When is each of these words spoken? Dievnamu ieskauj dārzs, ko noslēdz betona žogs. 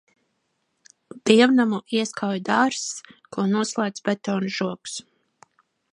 Dievnamu 1.29 1.81
ieskauj 1.99 2.41
dārzs, 2.49 2.89
ko 3.37 3.45
noslēdz 3.53 4.03
betona 4.09 4.53
žogs. 4.57 4.97